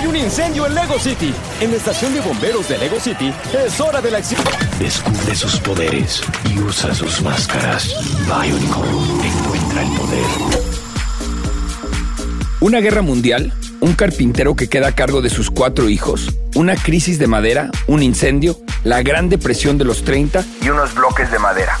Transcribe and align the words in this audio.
Hay 0.00 0.06
un 0.06 0.16
incendio 0.16 0.66
en 0.66 0.74
Lego 0.74 0.98
City. 0.98 1.34
En 1.60 1.72
la 1.72 1.76
estación 1.76 2.14
de 2.14 2.22
bomberos 2.22 2.66
de 2.70 2.78
Lego 2.78 2.98
City 2.98 3.34
es 3.52 3.78
hora 3.82 4.00
de 4.00 4.10
la 4.10 4.16
acción. 4.16 4.40
Descubre 4.78 5.34
sus 5.34 5.60
poderes 5.60 6.22
y 6.48 6.58
usa 6.58 6.94
sus 6.94 7.20
máscaras. 7.20 7.94
Bionicle 8.24 8.80
encuentra 9.22 9.82
el 9.82 9.88
poder. 9.98 10.24
Una 12.60 12.80
guerra 12.80 13.02
mundial, 13.02 13.52
un 13.80 13.92
carpintero 13.92 14.56
que 14.56 14.68
queda 14.68 14.88
a 14.88 14.94
cargo 14.94 15.20
de 15.20 15.28
sus 15.28 15.50
cuatro 15.50 15.90
hijos, 15.90 16.30
una 16.54 16.76
crisis 16.76 17.18
de 17.18 17.26
madera, 17.26 17.70
un 17.86 18.02
incendio, 18.02 18.56
la 18.84 19.02
Gran 19.02 19.28
Depresión 19.28 19.76
de 19.76 19.84
los 19.84 20.02
30 20.02 20.42
y 20.62 20.70
unos 20.70 20.94
bloques 20.94 21.30
de 21.30 21.38
madera. 21.38 21.78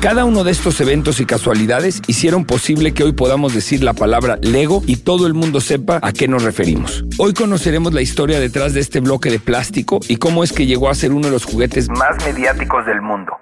Cada 0.00 0.24
uno 0.24 0.44
de 0.44 0.52
estos 0.52 0.80
eventos 0.80 1.20
y 1.20 1.26
casualidades 1.26 2.02
hicieron 2.06 2.44
posible 2.44 2.92
que 2.92 3.02
hoy 3.02 3.12
podamos 3.12 3.54
decir 3.54 3.82
la 3.82 3.94
palabra 3.94 4.38
Lego 4.42 4.82
y 4.86 4.96
todo 4.96 5.26
el 5.26 5.34
mundo 5.34 5.60
sepa 5.60 5.98
a 6.02 6.12
qué 6.12 6.28
nos 6.28 6.42
referimos. 6.42 7.04
Hoy 7.18 7.32
conoceremos 7.32 7.94
la 7.94 8.02
historia 8.02 8.38
detrás 8.38 8.74
de 8.74 8.80
este 8.80 9.00
bloque 9.00 9.30
de 9.30 9.38
plástico 9.38 9.98
y 10.06 10.16
cómo 10.16 10.44
es 10.44 10.52
que 10.52 10.66
llegó 10.66 10.90
a 10.90 10.94
ser 10.94 11.12
uno 11.12 11.26
de 11.26 11.32
los 11.32 11.44
juguetes 11.44 11.88
más 11.88 12.24
mediáticos 12.24 12.84
del 12.86 13.00
mundo. 13.00 13.32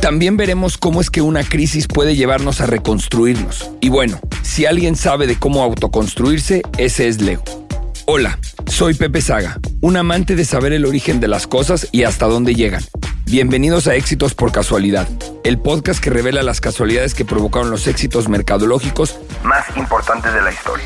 También 0.00 0.36
veremos 0.36 0.78
cómo 0.78 1.00
es 1.00 1.10
que 1.10 1.20
una 1.20 1.42
crisis 1.42 1.88
puede 1.88 2.14
llevarnos 2.14 2.60
a 2.60 2.66
reconstruirnos. 2.66 3.70
Y 3.80 3.88
bueno, 3.88 4.20
si 4.42 4.66
alguien 4.66 4.96
sabe 4.96 5.26
de 5.26 5.38
cómo 5.38 5.62
autoconstruirse, 5.62 6.62
ese 6.78 7.08
es 7.08 7.20
Lego. 7.20 7.42
Hola, 8.06 8.38
soy 8.66 8.92
Pepe 8.92 9.22
Saga, 9.22 9.58
un 9.80 9.96
amante 9.96 10.36
de 10.36 10.44
saber 10.44 10.74
el 10.74 10.84
origen 10.84 11.20
de 11.20 11.28
las 11.28 11.46
cosas 11.46 11.88
y 11.90 12.02
hasta 12.02 12.26
dónde 12.26 12.54
llegan. 12.54 12.82
Bienvenidos 13.26 13.88
a 13.88 13.94
Éxitos 13.94 14.34
por 14.34 14.52
Casualidad, 14.52 15.08
el 15.44 15.58
podcast 15.58 16.02
que 16.02 16.10
revela 16.10 16.42
las 16.42 16.60
casualidades 16.60 17.14
que 17.14 17.24
provocaron 17.24 17.70
los 17.70 17.86
éxitos 17.86 18.28
mercadológicos 18.28 19.18
más 19.42 19.64
importantes 19.76 20.32
de 20.32 20.42
la 20.42 20.52
historia. 20.52 20.84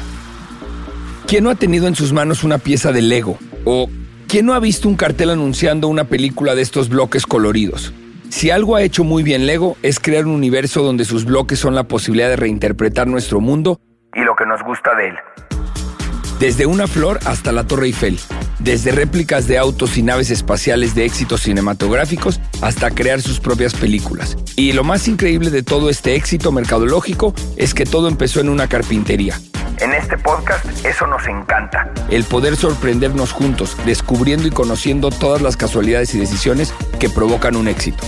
¿Quién 1.27 1.45
no 1.45 1.51
ha 1.51 1.57
tenido 1.57 1.89
en 1.89 1.97
sus 1.97 2.13
manos 2.13 2.45
una 2.45 2.59
pieza 2.59 2.93
de 2.93 3.03
Lego? 3.03 3.39
¿O 3.65 3.91
quién 4.29 4.47
no 4.47 4.55
ha 4.55 4.61
visto 4.61 4.89
un 4.89 4.97
cartel 4.97 5.31
anunciando 5.31 5.89
una 5.89 6.05
película 6.05 6.55
de 6.55 6.63
estos 6.63 6.89
bloques 6.89 7.27
coloridos? 7.27 7.93
Si 8.31 8.51
algo 8.51 8.77
ha 8.77 8.83
hecho 8.83 9.05
muy 9.05 9.23
bien 9.23 9.47
Lego 9.47 9.77
es 9.83 9.99
crear 9.99 10.25
un 10.25 10.33
universo 10.33 10.83
donde 10.83 11.05
sus 11.05 11.25
bloques 11.25 11.59
son 11.59 11.75
la 11.75 11.85
posibilidad 11.85 12.29
de 12.29 12.37
reinterpretar 12.37 13.09
nuestro 13.09 13.41
mundo 13.41 13.81
y 14.15 14.21
lo 14.21 14.37
que 14.37 14.47
nos 14.47 14.63
gusta 14.63 14.95
de 14.95 15.09
él. 15.09 15.15
Desde 16.39 16.67
una 16.67 16.87
flor 16.87 17.19
hasta 17.27 17.51
la 17.51 17.65
Torre 17.65 17.87
Eiffel, 17.87 18.19
desde 18.59 18.93
réplicas 18.93 19.47
de 19.47 19.59
autos 19.59 19.97
y 19.97 20.03
naves 20.03 20.31
espaciales 20.31 20.95
de 20.95 21.05
éxitos 21.05 21.43
cinematográficos 21.43 22.41
hasta 22.61 22.91
crear 22.91 23.21
sus 23.21 23.41
propias 23.41 23.75
películas. 23.75 24.37
Y 24.57 24.73
lo 24.73 24.85
más 24.85 25.09
increíble 25.09 25.51
de 25.51 25.63
todo 25.63 25.91
este 25.91 26.15
éxito 26.15 26.53
mercadológico 26.53 27.35
es 27.57 27.75
que 27.75 27.85
todo 27.85 28.09
empezó 28.09 28.41
en 28.41 28.49
una 28.49 28.69
carpintería. 28.69 29.41
En 29.81 29.93
este 29.95 30.19
podcast 30.19 30.65
eso 30.85 31.07
nos 31.07 31.25
encanta. 31.29 31.93
El 32.11 32.25
poder 32.25 32.57
sorprendernos 32.57 33.31
juntos, 33.31 33.77
descubriendo 33.87 34.49
y 34.49 34.51
conociendo 34.51 35.11
todas 35.11 35.41
las 35.41 35.57
casualidades 35.57 36.15
y 36.15 36.19
decisiones 36.19 36.75
que 36.99 37.09
provocan 37.09 37.55
un 37.55 37.69
éxito. 37.69 38.03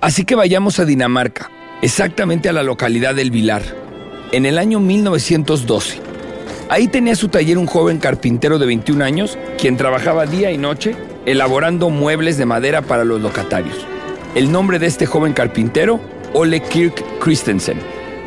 Así 0.00 0.24
que 0.24 0.36
vayamos 0.36 0.78
a 0.78 0.84
Dinamarca, 0.84 1.50
exactamente 1.82 2.48
a 2.48 2.52
la 2.52 2.62
localidad 2.62 3.16
del 3.16 3.32
Vilar, 3.32 3.62
en 4.30 4.46
el 4.46 4.58
año 4.58 4.78
1912. 4.78 6.00
Ahí 6.70 6.88
tenía 6.88 7.16
su 7.16 7.28
taller 7.28 7.56
un 7.56 7.66
joven 7.66 7.98
carpintero 7.98 8.58
de 8.58 8.66
21 8.66 9.02
años, 9.02 9.38
quien 9.58 9.78
trabajaba 9.78 10.26
día 10.26 10.50
y 10.50 10.58
noche 10.58 10.94
elaborando 11.24 11.88
muebles 11.88 12.36
de 12.36 12.46
madera 12.46 12.82
para 12.82 13.04
los 13.04 13.20
locatarios. 13.20 13.86
El 14.34 14.52
nombre 14.52 14.78
de 14.78 14.86
este 14.86 15.06
joven 15.06 15.32
carpintero, 15.32 15.98
Ole 16.34 16.60
Kirk 16.60 17.02
Christensen. 17.20 17.78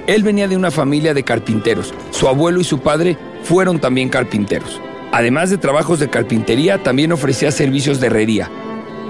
Él 0.07 0.23
venía 0.23 0.47
de 0.47 0.57
una 0.57 0.71
familia 0.71 1.13
de 1.13 1.23
carpinteros. 1.23 1.93
Su 2.09 2.27
abuelo 2.27 2.59
y 2.59 2.63
su 2.63 2.79
padre 2.79 3.15
fueron 3.43 3.79
también 3.79 4.09
carpinteros. 4.09 4.81
Además 5.11 5.51
de 5.51 5.57
trabajos 5.57 5.99
de 5.99 6.09
carpintería, 6.09 6.81
también 6.81 7.11
ofrecía 7.11 7.51
servicios 7.51 7.99
de 7.99 8.07
herrería. 8.07 8.49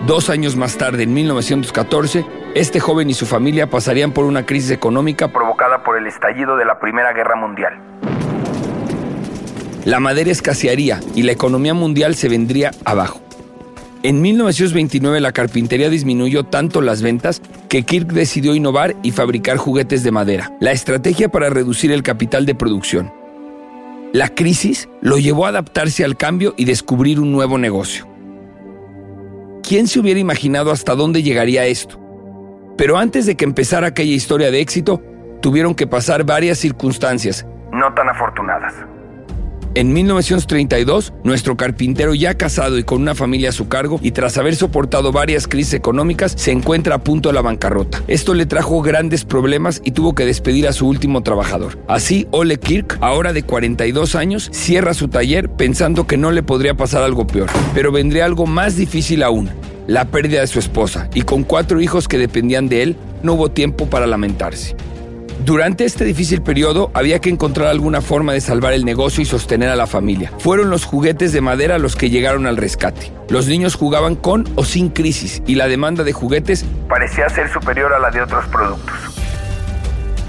Dos 0.05 0.29
años 0.29 0.57
más 0.57 0.77
tarde, 0.77 1.03
en 1.03 1.13
1914, 1.13 2.25
este 2.55 2.79
joven 2.79 3.09
y 3.09 3.13
su 3.13 3.25
familia 3.25 3.69
pasarían 3.69 4.11
por 4.11 4.25
una 4.25 4.45
crisis 4.45 4.71
económica 4.71 5.29
provocada 5.29 5.83
por 5.83 5.97
el 5.97 6.07
estallido 6.07 6.57
de 6.57 6.65
la 6.65 6.79
Primera 6.79 7.13
Guerra 7.13 7.35
Mundial. 7.35 7.79
La 9.85 9.99
madera 9.99 10.31
escasearía 10.31 10.99
y 11.15 11.23
la 11.23 11.31
economía 11.31 11.73
mundial 11.73 12.15
se 12.15 12.29
vendría 12.29 12.71
abajo. 12.85 13.19
En 14.03 14.21
1929 14.21 15.19
la 15.19 15.31
carpintería 15.31 15.89
disminuyó 15.89 16.43
tanto 16.43 16.81
las 16.81 17.01
ventas 17.01 17.41
que 17.69 17.83
Kirk 17.83 18.11
decidió 18.13 18.55
innovar 18.55 18.95
y 19.03 19.11
fabricar 19.11 19.57
juguetes 19.57 20.03
de 20.03 20.11
madera, 20.11 20.51
la 20.59 20.71
estrategia 20.71 21.29
para 21.29 21.49
reducir 21.49 21.91
el 21.91 22.03
capital 22.03 22.45
de 22.45 22.55
producción. 22.55 23.13
La 24.13 24.29
crisis 24.29 24.89
lo 25.01 25.17
llevó 25.17 25.45
a 25.45 25.49
adaptarse 25.49 26.03
al 26.03 26.17
cambio 26.17 26.53
y 26.57 26.65
descubrir 26.65 27.19
un 27.19 27.31
nuevo 27.31 27.57
negocio. 27.57 28.07
¿Quién 29.63 29.87
se 29.87 29.99
hubiera 29.99 30.19
imaginado 30.19 30.71
hasta 30.71 30.95
dónde 30.95 31.23
llegaría 31.23 31.65
esto? 31.65 31.99
Pero 32.77 32.97
antes 32.97 33.25
de 33.25 33.35
que 33.35 33.45
empezara 33.45 33.87
aquella 33.87 34.13
historia 34.13 34.51
de 34.51 34.59
éxito, 34.59 35.01
tuvieron 35.41 35.75
que 35.75 35.87
pasar 35.87 36.23
varias 36.23 36.57
circunstancias 36.57 37.45
no 37.71 37.93
tan 37.93 38.09
afortunadas. 38.09 38.73
En 39.73 39.93
1932, 39.93 41.13
nuestro 41.23 41.55
carpintero 41.55 42.13
ya 42.13 42.33
casado 42.33 42.77
y 42.77 42.83
con 42.83 43.01
una 43.01 43.15
familia 43.15 43.49
a 43.49 43.53
su 43.53 43.69
cargo 43.69 44.01
y 44.03 44.11
tras 44.11 44.37
haber 44.37 44.57
soportado 44.57 45.13
varias 45.13 45.47
crisis 45.47 45.75
económicas, 45.75 46.33
se 46.35 46.51
encuentra 46.51 46.95
a 46.95 47.03
punto 47.05 47.29
de 47.29 47.35
la 47.35 47.41
bancarrota. 47.41 48.03
Esto 48.09 48.33
le 48.33 48.45
trajo 48.45 48.81
grandes 48.81 49.23
problemas 49.23 49.81
y 49.85 49.91
tuvo 49.91 50.13
que 50.13 50.25
despedir 50.25 50.67
a 50.67 50.73
su 50.73 50.89
último 50.89 51.23
trabajador. 51.23 51.79
Así, 51.87 52.27
Ole 52.31 52.59
Kirk, 52.59 52.97
ahora 52.99 53.31
de 53.31 53.43
42 53.43 54.15
años, 54.15 54.49
cierra 54.51 54.93
su 54.93 55.07
taller 55.07 55.49
pensando 55.49 56.05
que 56.05 56.17
no 56.17 56.31
le 56.31 56.43
podría 56.43 56.73
pasar 56.73 57.03
algo 57.03 57.25
peor. 57.25 57.49
Pero 57.73 57.93
vendría 57.93 58.25
algo 58.25 58.47
más 58.47 58.75
difícil 58.75 59.23
aún, 59.23 59.49
la 59.87 60.03
pérdida 60.03 60.41
de 60.41 60.47
su 60.47 60.59
esposa, 60.59 61.09
y 61.13 61.21
con 61.21 61.45
cuatro 61.45 61.79
hijos 61.79 62.09
que 62.09 62.17
dependían 62.17 62.67
de 62.67 62.83
él, 62.83 62.97
no 63.23 63.35
hubo 63.35 63.51
tiempo 63.51 63.85
para 63.85 64.05
lamentarse. 64.05 64.75
Durante 65.45 65.85
este 65.85 66.05
difícil 66.05 66.41
periodo 66.41 66.91
había 66.93 67.19
que 67.19 67.29
encontrar 67.29 67.67
alguna 67.67 68.01
forma 68.01 68.33
de 68.33 68.41
salvar 68.41 68.73
el 68.73 68.85
negocio 68.85 69.23
y 69.23 69.25
sostener 69.25 69.69
a 69.69 69.75
la 69.75 69.87
familia. 69.87 70.31
Fueron 70.39 70.69
los 70.69 70.85
juguetes 70.85 71.33
de 71.33 71.41
madera 71.41 71.77
los 71.77 71.95
que 71.95 72.09
llegaron 72.09 72.45
al 72.45 72.57
rescate. 72.57 73.11
Los 73.29 73.47
niños 73.47 73.75
jugaban 73.75 74.15
con 74.15 74.47
o 74.55 74.63
sin 74.63 74.89
crisis 74.89 75.41
y 75.47 75.55
la 75.55 75.67
demanda 75.67 76.03
de 76.03 76.13
juguetes 76.13 76.65
parecía 76.87 77.29
ser 77.29 77.51
superior 77.51 77.93
a 77.93 77.99
la 77.99 78.11
de 78.11 78.21
otros 78.21 78.45
productos. 78.47 78.95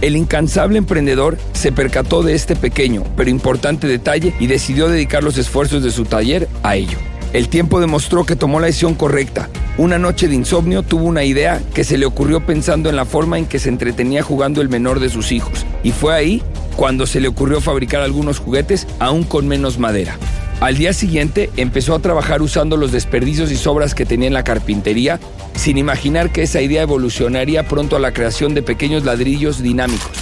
El 0.00 0.16
incansable 0.16 0.78
emprendedor 0.78 1.38
se 1.52 1.70
percató 1.70 2.22
de 2.22 2.34
este 2.34 2.56
pequeño 2.56 3.04
pero 3.16 3.30
importante 3.30 3.86
detalle 3.86 4.34
y 4.40 4.46
decidió 4.48 4.88
dedicar 4.88 5.22
los 5.22 5.38
esfuerzos 5.38 5.82
de 5.82 5.90
su 5.90 6.04
taller 6.04 6.48
a 6.62 6.74
ello. 6.74 6.98
El 7.32 7.48
tiempo 7.48 7.80
demostró 7.80 8.26
que 8.26 8.36
tomó 8.36 8.60
la 8.60 8.66
decisión 8.66 8.94
correcta. 8.94 9.48
Una 9.78 9.98
noche 9.98 10.28
de 10.28 10.34
insomnio 10.34 10.82
tuvo 10.82 11.04
una 11.04 11.24
idea 11.24 11.62
que 11.72 11.82
se 11.82 11.96
le 11.96 12.04
ocurrió 12.04 12.44
pensando 12.44 12.90
en 12.90 12.96
la 12.96 13.06
forma 13.06 13.38
en 13.38 13.46
que 13.46 13.58
se 13.58 13.70
entretenía 13.70 14.22
jugando 14.22 14.60
el 14.60 14.68
menor 14.68 15.00
de 15.00 15.08
sus 15.08 15.32
hijos. 15.32 15.64
Y 15.82 15.92
fue 15.92 16.14
ahí 16.14 16.42
cuando 16.76 17.06
se 17.06 17.20
le 17.20 17.28
ocurrió 17.28 17.62
fabricar 17.62 18.02
algunos 18.02 18.38
juguetes 18.38 18.86
aún 18.98 19.24
con 19.24 19.48
menos 19.48 19.78
madera. 19.78 20.18
Al 20.60 20.76
día 20.76 20.92
siguiente 20.92 21.50
empezó 21.56 21.94
a 21.94 22.00
trabajar 22.00 22.42
usando 22.42 22.76
los 22.76 22.92
desperdicios 22.92 23.50
y 23.50 23.56
sobras 23.56 23.94
que 23.94 24.06
tenía 24.06 24.28
en 24.28 24.34
la 24.34 24.44
carpintería, 24.44 25.18
sin 25.54 25.78
imaginar 25.78 26.30
que 26.30 26.42
esa 26.42 26.60
idea 26.60 26.82
evolucionaría 26.82 27.66
pronto 27.66 27.96
a 27.96 28.00
la 28.00 28.12
creación 28.12 28.54
de 28.54 28.62
pequeños 28.62 29.04
ladrillos 29.04 29.62
dinámicos 29.62 30.12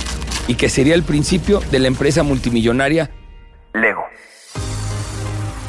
y 0.47 0.55
que 0.55 0.69
sería 0.69 0.95
el 0.95 1.03
principio 1.03 1.61
de 1.71 1.81
la 1.81 1.89
empresa 1.89 2.23
multimillonaria 2.23 3.11
Lego. 3.75 4.03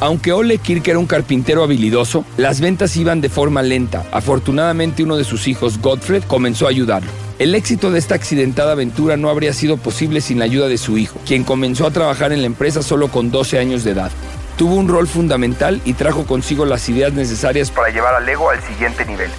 Aunque 0.02 0.32
Ole 0.32 0.58
Kirk 0.58 0.88
era 0.88 0.98
un 0.98 1.06
carpintero 1.06 1.62
habilidoso, 1.62 2.24
las 2.36 2.60
ventas 2.60 2.96
iban 2.96 3.20
de 3.20 3.28
forma 3.28 3.62
lenta. 3.62 4.04
Afortunadamente 4.10 5.04
uno 5.04 5.16
de 5.16 5.22
sus 5.22 5.46
hijos, 5.46 5.80
Godfred, 5.80 6.24
comenzó 6.24 6.66
a 6.66 6.70
ayudarlo. 6.70 7.08
El 7.38 7.54
éxito 7.54 7.92
de 7.92 8.00
esta 8.00 8.16
accidentada 8.16 8.72
aventura 8.72 9.16
no 9.16 9.30
habría 9.30 9.52
sido 9.52 9.76
posible 9.76 10.20
sin 10.20 10.40
la 10.40 10.46
ayuda 10.46 10.66
de 10.66 10.76
su 10.76 10.98
hijo, 10.98 11.20
quien 11.24 11.44
comenzó 11.44 11.86
a 11.86 11.92
trabajar 11.92 12.32
en 12.32 12.40
la 12.40 12.48
empresa 12.48 12.82
solo 12.82 13.12
con 13.12 13.30
12 13.30 13.60
años 13.60 13.84
de 13.84 13.92
edad. 13.92 14.10
Tuvo 14.56 14.74
un 14.74 14.88
rol 14.88 15.06
fundamental 15.06 15.80
y 15.84 15.92
trajo 15.92 16.26
consigo 16.26 16.64
las 16.64 16.88
ideas 16.88 17.12
necesarias 17.12 17.70
para 17.70 17.90
llevar 17.90 18.16
a 18.16 18.20
Lego 18.20 18.50
al 18.50 18.60
siguiente 18.60 19.04
nivel. 19.04 19.30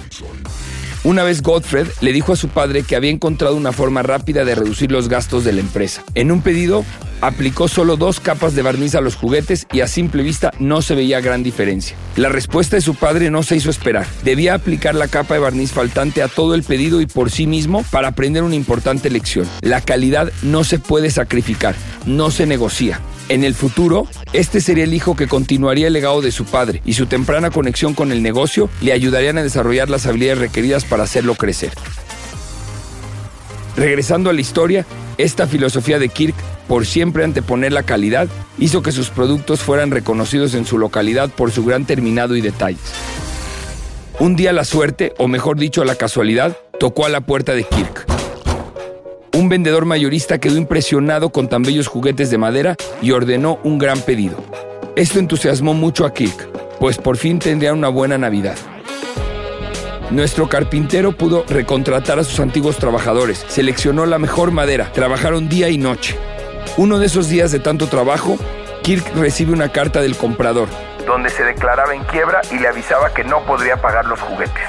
Una 1.04 1.22
vez 1.22 1.42
Godfred 1.42 1.86
le 2.00 2.14
dijo 2.14 2.32
a 2.32 2.36
su 2.36 2.48
padre 2.48 2.82
que 2.82 2.96
había 2.96 3.10
encontrado 3.10 3.56
una 3.56 3.72
forma 3.72 4.02
rápida 4.02 4.46
de 4.46 4.54
reducir 4.54 4.90
los 4.90 5.10
gastos 5.10 5.44
de 5.44 5.52
la 5.52 5.60
empresa. 5.60 6.02
En 6.14 6.32
un 6.32 6.40
pedido, 6.40 6.82
aplicó 7.20 7.68
solo 7.68 7.98
dos 7.98 8.20
capas 8.20 8.54
de 8.54 8.62
barniz 8.62 8.94
a 8.94 9.02
los 9.02 9.14
juguetes 9.14 9.66
y 9.70 9.82
a 9.82 9.86
simple 9.86 10.22
vista 10.22 10.50
no 10.58 10.80
se 10.80 10.94
veía 10.94 11.20
gran 11.20 11.42
diferencia. 11.42 11.94
La 12.16 12.30
respuesta 12.30 12.76
de 12.76 12.82
su 12.82 12.94
padre 12.94 13.30
no 13.30 13.42
se 13.42 13.54
hizo 13.54 13.68
esperar. 13.68 14.06
Debía 14.24 14.54
aplicar 14.54 14.94
la 14.94 15.08
capa 15.08 15.34
de 15.34 15.40
barniz 15.40 15.72
faltante 15.72 16.22
a 16.22 16.28
todo 16.28 16.54
el 16.54 16.62
pedido 16.62 17.02
y 17.02 17.06
por 17.06 17.30
sí 17.30 17.46
mismo 17.46 17.84
para 17.90 18.08
aprender 18.08 18.42
una 18.42 18.54
importante 18.54 19.10
lección. 19.10 19.46
La 19.60 19.82
calidad 19.82 20.32
no 20.42 20.64
se 20.64 20.78
puede 20.78 21.10
sacrificar, 21.10 21.74
no 22.06 22.30
se 22.30 22.46
negocia. 22.46 22.98
En 23.28 23.42
el 23.42 23.54
futuro, 23.54 24.06
este 24.32 24.60
sería 24.60 24.84
el 24.84 24.94
hijo 24.94 25.16
que 25.16 25.28
continuaría 25.28 25.86
el 25.86 25.92
legado 25.92 26.20
de 26.20 26.30
su 26.30 26.44
padre 26.44 26.82
y 26.84 26.92
su 26.92 27.06
temprana 27.06 27.50
conexión 27.50 27.94
con 27.94 28.12
el 28.12 28.22
negocio 28.22 28.68
le 28.80 28.92
ayudarían 28.92 29.38
a 29.38 29.42
desarrollar 29.42 29.88
las 29.88 30.06
habilidades 30.06 30.38
requeridas 30.38 30.84
para 30.84 31.04
hacerlo 31.04 31.34
crecer. 31.34 31.72
Regresando 33.76 34.30
a 34.30 34.32
la 34.32 34.40
historia, 34.40 34.86
esta 35.16 35.46
filosofía 35.46 35.98
de 35.98 36.08
Kirk 36.08 36.34
por 36.68 36.86
siempre 36.86 37.24
anteponer 37.24 37.72
la 37.72 37.82
calidad, 37.82 38.28
hizo 38.58 38.82
que 38.82 38.92
sus 38.92 39.10
productos 39.10 39.60
fueran 39.60 39.90
reconocidos 39.90 40.54
en 40.54 40.64
su 40.64 40.78
localidad 40.78 41.30
por 41.30 41.50
su 41.50 41.64
gran 41.64 41.84
terminado 41.84 42.36
y 42.36 42.40
detalles. 42.40 42.80
Un 44.20 44.36
día 44.36 44.52
la 44.52 44.64
suerte, 44.64 45.12
o 45.18 45.28
mejor 45.28 45.58
dicho 45.58 45.84
la 45.84 45.96
casualidad, 45.96 46.56
tocó 46.78 47.04
a 47.04 47.08
la 47.08 47.22
puerta 47.22 47.52
de 47.52 47.64
Kirk. 47.64 48.13
Un 49.34 49.48
vendedor 49.48 49.84
mayorista 49.84 50.38
quedó 50.38 50.56
impresionado 50.56 51.30
con 51.30 51.48
tan 51.48 51.64
bellos 51.64 51.88
juguetes 51.88 52.30
de 52.30 52.38
madera 52.38 52.76
y 53.02 53.10
ordenó 53.10 53.58
un 53.64 53.78
gran 53.78 54.00
pedido. 54.00 54.36
Esto 54.94 55.18
entusiasmó 55.18 55.74
mucho 55.74 56.06
a 56.06 56.14
Kirk, 56.14 56.78
pues 56.78 56.98
por 56.98 57.16
fin 57.16 57.40
tendría 57.40 57.72
una 57.72 57.88
buena 57.88 58.16
Navidad. 58.16 58.54
Nuestro 60.10 60.48
carpintero 60.48 61.16
pudo 61.16 61.44
recontratar 61.48 62.20
a 62.20 62.24
sus 62.24 62.38
antiguos 62.38 62.76
trabajadores, 62.76 63.44
seleccionó 63.48 64.06
la 64.06 64.20
mejor 64.20 64.52
madera, 64.52 64.92
trabajaron 64.92 65.48
día 65.48 65.68
y 65.68 65.78
noche. 65.78 66.16
Uno 66.76 67.00
de 67.00 67.06
esos 67.06 67.28
días 67.28 67.50
de 67.50 67.58
tanto 67.58 67.88
trabajo, 67.88 68.38
Kirk 68.84 69.16
recibe 69.16 69.52
una 69.52 69.70
carta 69.70 70.00
del 70.00 70.16
comprador, 70.16 70.68
donde 71.08 71.28
se 71.28 71.42
declaraba 71.42 71.92
en 71.92 72.04
quiebra 72.04 72.40
y 72.52 72.60
le 72.60 72.68
avisaba 72.68 73.12
que 73.12 73.24
no 73.24 73.44
podría 73.44 73.82
pagar 73.82 74.06
los 74.06 74.20
juguetes. 74.20 74.62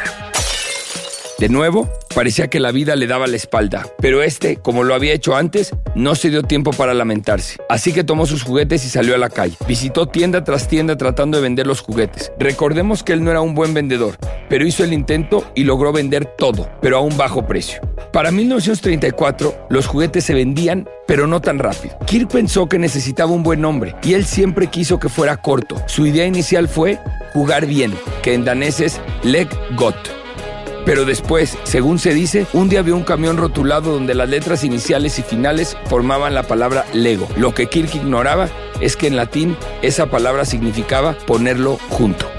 De 1.38 1.50
nuevo, 1.50 1.88
parecía 2.16 2.48
que 2.48 2.62
la 2.62 2.72
vida 2.72 2.96
le 2.96 3.08
daba 3.08 3.28
la 3.28 3.36
espalda, 3.36 3.86
pero 4.00 4.24
este, 4.24 4.56
como 4.56 4.84
lo 4.84 4.96
había 4.96 5.14
hecho 5.14 5.36
antes, 5.36 5.72
no 5.96 6.16
se 6.16 6.30
dio 6.30 6.44
tiempo 6.44 6.72
para 6.72 6.94
lamentarse. 6.94 7.58
Así 7.70 7.92
que 7.92 8.06
tomó 8.06 8.26
sus 8.26 8.42
juguetes 8.42 8.86
y 8.86 8.90
salió 8.90 9.16
a 9.16 9.18
la 9.20 9.30
calle. 9.30 9.58
Visitó 9.68 10.08
tienda 10.08 10.44
tras 10.44 10.68
tienda 10.70 10.96
tratando 10.96 11.38
de 11.38 11.44
vender 11.44 11.68
los 11.68 11.82
juguetes. 11.82 12.32
Recordemos 12.40 13.04
que 13.04 13.14
él 13.14 13.24
no 13.24 13.32
era 13.32 13.42
un 13.42 13.54
buen 13.54 13.74
vendedor, 13.74 14.16
pero 14.50 14.66
hizo 14.66 14.84
el 14.84 14.94
intento 14.94 15.52
y 15.56 15.66
logró 15.66 15.92
vender 15.92 16.26
todo, 16.26 16.70
pero 16.82 16.98
a 16.98 17.02
un 17.02 17.18
bajo 17.18 17.46
precio. 17.46 17.82
Para 18.14 18.32
1934, 18.32 19.68
los 19.70 19.86
juguetes 19.86 20.24
se 20.24 20.34
vendían, 20.34 20.88
pero 21.06 21.28
no 21.28 21.42
tan 21.42 21.60
rápido. 21.60 21.98
Kirk 22.06 22.32
pensó 22.32 22.70
que 22.70 22.80
necesitaba 22.80 23.32
un 23.32 23.44
buen 23.44 23.60
nombre 23.60 23.94
y 24.04 24.14
él 24.14 24.26
siempre 24.26 24.68
quiso 24.68 25.00
que 25.00 25.10
fuera 25.10 25.36
corto. 25.38 25.82
Su 25.88 26.08
idea 26.08 26.26
inicial 26.26 26.70
fue 26.70 26.98
jugar 27.34 27.66
bien, 27.66 27.94
que 28.24 28.34
en 28.34 28.46
danés 28.46 28.80
es 28.80 29.02
leg 29.24 29.50
got. 29.76 30.25
Pero 30.86 31.04
después, 31.04 31.58
según 31.64 31.98
se 31.98 32.14
dice, 32.14 32.46
un 32.54 32.70
día 32.70 32.84
vio 32.84 32.96
un 32.96 33.04
camión 33.04 33.38
rotulado 33.38 33.92
donde 33.92 34.14
las 34.14 34.30
letras 34.30 34.64
iniciales 34.64 35.18
y 35.18 35.24
finales 35.24 35.76
formaban 35.90 36.36
la 36.36 36.44
palabra 36.44 36.86
Lego. 36.94 37.28
Lo 37.38 37.54
que 37.56 37.68
Kirk 37.68 37.96
ignoraba 37.96 38.50
es 38.80 38.96
que 38.96 39.08
en 39.08 39.16
latín 39.16 39.58
esa 39.82 40.06
palabra 40.08 40.46
significaba 40.46 41.14
ponerlo 41.26 41.78
junto. 41.90 42.35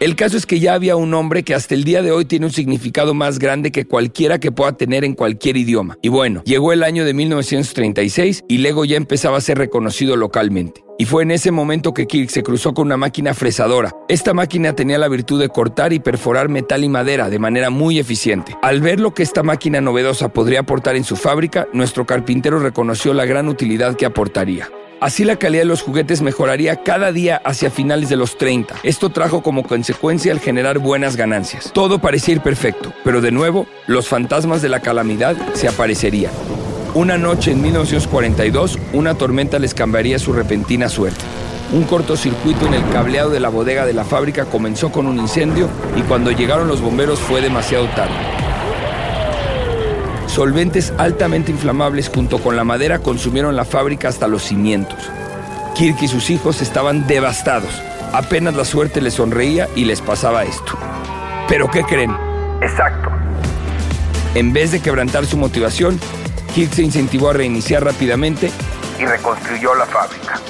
El 0.00 0.16
caso 0.16 0.38
es 0.38 0.46
que 0.46 0.60
ya 0.60 0.72
había 0.72 0.96
un 0.96 1.10
nombre 1.10 1.42
que 1.42 1.54
hasta 1.54 1.74
el 1.74 1.84
día 1.84 2.00
de 2.00 2.10
hoy 2.10 2.24
tiene 2.24 2.46
un 2.46 2.52
significado 2.52 3.12
más 3.12 3.38
grande 3.38 3.70
que 3.70 3.84
cualquiera 3.84 4.40
que 4.40 4.50
pueda 4.50 4.72
tener 4.72 5.04
en 5.04 5.12
cualquier 5.12 5.58
idioma. 5.58 5.98
Y 6.00 6.08
bueno, 6.08 6.42
llegó 6.46 6.72
el 6.72 6.84
año 6.84 7.04
de 7.04 7.12
1936 7.12 8.44
y 8.48 8.58
Lego 8.58 8.86
ya 8.86 8.96
empezaba 8.96 9.36
a 9.36 9.42
ser 9.42 9.58
reconocido 9.58 10.16
localmente. 10.16 10.82
Y 10.98 11.04
fue 11.04 11.24
en 11.24 11.32
ese 11.32 11.50
momento 11.50 11.92
que 11.92 12.06
Kirk 12.06 12.30
se 12.30 12.42
cruzó 12.42 12.72
con 12.72 12.86
una 12.86 12.96
máquina 12.96 13.34
fresadora. 13.34 13.94
Esta 14.08 14.32
máquina 14.32 14.74
tenía 14.74 14.96
la 14.96 15.08
virtud 15.08 15.38
de 15.38 15.50
cortar 15.50 15.92
y 15.92 16.00
perforar 16.00 16.48
metal 16.48 16.82
y 16.82 16.88
madera 16.88 17.28
de 17.28 17.38
manera 17.38 17.68
muy 17.68 17.98
eficiente. 17.98 18.56
Al 18.62 18.80
ver 18.80 19.00
lo 19.00 19.12
que 19.12 19.22
esta 19.22 19.42
máquina 19.42 19.82
novedosa 19.82 20.32
podría 20.32 20.60
aportar 20.60 20.96
en 20.96 21.04
su 21.04 21.16
fábrica, 21.16 21.68
nuestro 21.74 22.06
carpintero 22.06 22.58
reconoció 22.58 23.12
la 23.12 23.26
gran 23.26 23.48
utilidad 23.48 23.96
que 23.96 24.06
aportaría. 24.06 24.70
Así 25.00 25.24
la 25.24 25.36
calidad 25.36 25.62
de 25.62 25.66
los 25.66 25.80
juguetes 25.80 26.20
mejoraría 26.20 26.76
cada 26.82 27.10
día 27.10 27.40
hacia 27.42 27.70
finales 27.70 28.10
de 28.10 28.16
los 28.16 28.36
30. 28.36 28.76
Esto 28.82 29.08
trajo 29.08 29.42
como 29.42 29.62
consecuencia 29.62 30.30
el 30.30 30.40
generar 30.40 30.78
buenas 30.78 31.16
ganancias. 31.16 31.70
Todo 31.72 32.00
parecía 32.00 32.34
ir 32.34 32.42
perfecto, 32.42 32.92
pero 33.02 33.22
de 33.22 33.32
nuevo, 33.32 33.66
los 33.86 34.08
fantasmas 34.08 34.60
de 34.60 34.68
la 34.68 34.80
calamidad 34.80 35.36
se 35.54 35.68
aparecerían. 35.68 36.32
Una 36.92 37.16
noche 37.16 37.52
en 37.52 37.62
1942, 37.62 38.78
una 38.92 39.14
tormenta 39.14 39.58
les 39.58 39.72
cambiaría 39.72 40.18
su 40.18 40.34
repentina 40.34 40.90
suerte. 40.90 41.24
Un 41.72 41.84
cortocircuito 41.84 42.66
en 42.66 42.74
el 42.74 42.86
cableado 42.90 43.30
de 43.30 43.40
la 43.40 43.48
bodega 43.48 43.86
de 43.86 43.94
la 43.94 44.04
fábrica 44.04 44.44
comenzó 44.44 44.92
con 44.92 45.06
un 45.06 45.18
incendio 45.18 45.70
y 45.96 46.02
cuando 46.02 46.30
llegaron 46.30 46.68
los 46.68 46.82
bomberos 46.82 47.20
fue 47.20 47.40
demasiado 47.40 47.86
tarde. 47.96 48.39
Solventes 50.30 50.92
altamente 50.96 51.50
inflamables 51.50 52.08
junto 52.08 52.38
con 52.38 52.54
la 52.54 52.62
madera 52.62 53.00
consumieron 53.00 53.56
la 53.56 53.64
fábrica 53.64 54.08
hasta 54.08 54.28
los 54.28 54.44
cimientos. 54.44 55.10
Kirk 55.74 56.00
y 56.02 56.08
sus 56.08 56.30
hijos 56.30 56.62
estaban 56.62 57.08
devastados. 57.08 57.82
Apenas 58.12 58.54
la 58.54 58.64
suerte 58.64 59.00
les 59.00 59.14
sonreía 59.14 59.68
y 59.74 59.86
les 59.86 60.00
pasaba 60.00 60.44
esto. 60.44 60.78
¿Pero 61.48 61.68
qué 61.68 61.82
creen? 61.82 62.16
Exacto. 62.62 63.10
En 64.36 64.52
vez 64.52 64.70
de 64.70 64.80
quebrantar 64.80 65.26
su 65.26 65.36
motivación, 65.36 65.98
Kirk 66.54 66.74
se 66.74 66.82
incentivó 66.82 67.30
a 67.30 67.32
reiniciar 67.32 67.84
rápidamente 67.84 68.52
y 69.00 69.06
reconstruyó 69.06 69.74
la 69.74 69.86
fábrica. 69.86 70.40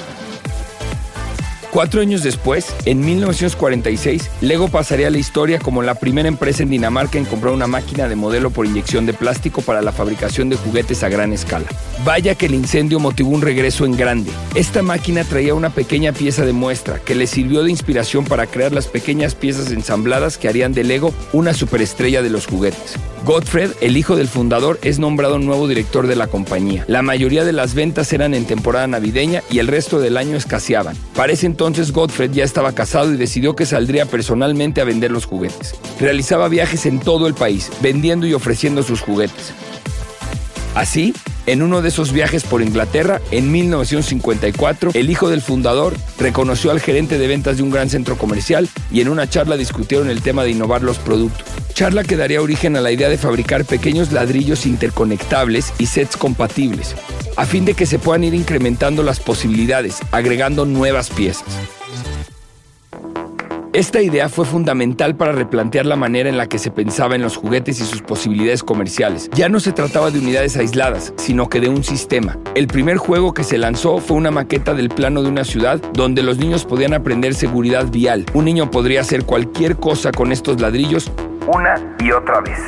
Cuatro 1.71 2.01
años 2.01 2.21
después, 2.21 2.75
en 2.83 2.99
1946, 2.99 4.29
Lego 4.41 4.67
pasaría 4.67 5.07
a 5.07 5.09
la 5.09 5.19
historia 5.19 5.57
como 5.57 5.81
la 5.81 5.95
primera 5.95 6.27
empresa 6.27 6.63
en 6.63 6.69
Dinamarca 6.69 7.17
en 7.17 7.23
comprar 7.23 7.53
una 7.53 7.65
máquina 7.65 8.09
de 8.09 8.17
modelo 8.17 8.49
por 8.49 8.65
inyección 8.65 9.05
de 9.05 9.13
plástico 9.13 9.61
para 9.61 9.81
la 9.81 9.93
fabricación 9.93 10.49
de 10.49 10.57
juguetes 10.57 11.01
a 11.01 11.07
gran 11.07 11.31
escala. 11.31 11.67
Vaya 12.03 12.35
que 12.35 12.47
el 12.47 12.55
incendio 12.55 12.99
motivó 12.99 13.29
un 13.29 13.41
regreso 13.41 13.85
en 13.85 13.95
grande. 13.95 14.31
Esta 14.53 14.81
máquina 14.81 15.23
traía 15.23 15.55
una 15.55 15.69
pequeña 15.69 16.11
pieza 16.11 16.45
de 16.45 16.51
muestra 16.51 16.99
que 16.99 17.15
le 17.15 17.25
sirvió 17.25 17.63
de 17.63 17.71
inspiración 17.71 18.25
para 18.25 18.47
crear 18.47 18.73
las 18.73 18.87
pequeñas 18.87 19.33
piezas 19.33 19.71
ensambladas 19.71 20.37
que 20.37 20.49
harían 20.49 20.73
de 20.73 20.83
Lego 20.83 21.13
una 21.31 21.53
superestrella 21.53 22.21
de 22.21 22.31
los 22.31 22.47
juguetes. 22.47 22.97
Gottfried, 23.23 23.71
el 23.81 23.97
hijo 23.97 24.15
del 24.15 24.27
fundador, 24.27 24.79
es 24.81 24.97
nombrado 24.97 25.37
nuevo 25.37 25.67
director 25.67 26.07
de 26.07 26.15
la 26.15 26.25
compañía. 26.27 26.83
La 26.87 27.03
mayoría 27.03 27.45
de 27.45 27.53
las 27.53 27.75
ventas 27.75 28.11
eran 28.13 28.33
en 28.33 28.45
temporada 28.45 28.87
navideña 28.87 29.43
y 29.49 29.59
el 29.59 29.67
resto 29.67 29.99
del 29.99 30.17
año 30.17 30.35
escaseaban. 30.35 30.97
Parece 31.15 31.45
entonces 31.61 31.91
Gottfried 31.91 32.31
ya 32.31 32.43
estaba 32.43 32.71
casado 32.71 33.13
y 33.13 33.17
decidió 33.17 33.55
que 33.55 33.67
saldría 33.67 34.07
personalmente 34.07 34.81
a 34.81 34.83
vender 34.83 35.11
los 35.11 35.25
juguetes. 35.25 35.75
Realizaba 35.99 36.47
viajes 36.47 36.87
en 36.87 36.99
todo 36.99 37.27
el 37.27 37.35
país, 37.35 37.69
vendiendo 37.81 38.25
y 38.25 38.33
ofreciendo 38.33 38.81
sus 38.81 39.01
juguetes. 39.01 39.53
Así, 40.73 41.13
en 41.45 41.61
uno 41.61 41.83
de 41.83 41.89
esos 41.89 42.13
viajes 42.13 42.45
por 42.45 42.63
Inglaterra, 42.63 43.21
en 43.29 43.51
1954, 43.51 44.89
el 44.95 45.11
hijo 45.11 45.29
del 45.29 45.43
fundador 45.43 45.93
reconoció 46.17 46.71
al 46.71 46.79
gerente 46.79 47.19
de 47.19 47.27
ventas 47.27 47.57
de 47.57 47.63
un 47.63 47.69
gran 47.69 47.91
centro 47.91 48.17
comercial 48.17 48.67
y 48.91 49.01
en 49.01 49.09
una 49.09 49.29
charla 49.29 49.55
discutieron 49.55 50.09
el 50.09 50.23
tema 50.23 50.43
de 50.43 50.49
innovar 50.49 50.81
los 50.81 50.97
productos. 50.97 51.45
Charla 51.75 52.03
que 52.03 52.17
daría 52.17 52.41
origen 52.41 52.75
a 52.75 52.81
la 52.81 52.91
idea 52.91 53.07
de 53.07 53.19
fabricar 53.19 53.65
pequeños 53.65 54.11
ladrillos 54.11 54.65
interconectables 54.65 55.73
y 55.77 55.85
sets 55.85 56.17
compatibles, 56.17 56.95
a 57.37 57.45
fin 57.45 57.65
de 57.65 57.73
que 57.73 57.85
se 57.85 57.99
puedan 57.99 58.23
ir 58.23 58.33
incrementando 58.33 59.03
las 59.03 59.19
posibilidades, 59.19 59.99
agregando 60.11 60.65
nuevas 60.65 61.09
piezas. 61.09 61.45
Esta 63.73 64.01
idea 64.01 64.27
fue 64.27 64.43
fundamental 64.43 65.15
para 65.15 65.31
replantear 65.31 65.85
la 65.85 65.95
manera 65.95 66.27
en 66.27 66.35
la 66.35 66.47
que 66.47 66.59
se 66.59 66.71
pensaba 66.71 67.15
en 67.15 67.21
los 67.21 67.37
juguetes 67.37 67.79
y 67.79 67.85
sus 67.85 68.01
posibilidades 68.01 68.63
comerciales. 68.63 69.29
Ya 69.33 69.47
no 69.47 69.61
se 69.61 69.71
trataba 69.71 70.11
de 70.11 70.19
unidades 70.19 70.57
aisladas, 70.57 71.13
sino 71.15 71.47
que 71.47 71.61
de 71.61 71.69
un 71.69 71.81
sistema. 71.81 72.37
El 72.53 72.67
primer 72.67 72.97
juego 72.97 73.33
que 73.33 73.45
se 73.45 73.57
lanzó 73.57 73.99
fue 73.99 74.17
una 74.17 74.29
maqueta 74.29 74.73
del 74.73 74.89
plano 74.89 75.23
de 75.23 75.29
una 75.29 75.45
ciudad 75.45 75.79
donde 75.93 76.21
los 76.21 76.37
niños 76.37 76.65
podían 76.65 76.93
aprender 76.93 77.33
seguridad 77.33 77.87
vial. 77.89 78.25
Un 78.33 78.43
niño 78.43 78.69
podría 78.69 78.99
hacer 78.99 79.23
cualquier 79.23 79.77
cosa 79.77 80.11
con 80.11 80.33
estos 80.33 80.59
ladrillos 80.59 81.09
una 81.47 81.95
y 81.99 82.11
otra 82.11 82.41
vez. 82.41 82.59